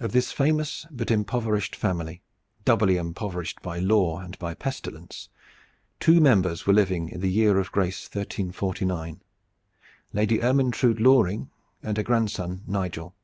Of 0.00 0.10
this 0.10 0.32
famous 0.32 0.84
but 0.90 1.12
impoverished 1.12 1.76
family, 1.76 2.22
doubly 2.64 2.96
impoverished 2.96 3.62
by 3.62 3.78
law 3.78 4.18
and 4.18 4.36
by 4.40 4.52
pestilence, 4.52 5.28
two 6.00 6.20
members 6.20 6.66
were 6.66 6.72
living 6.72 7.10
in 7.10 7.20
the 7.20 7.30
year 7.30 7.60
of 7.60 7.70
grace 7.70 8.06
1349 8.06 9.22
Lady 10.12 10.42
Ermyntrude 10.42 10.98
Loring 10.98 11.50
and 11.84 11.96
her 11.98 12.02
grandson 12.02 12.62
Nigel. 12.66 13.14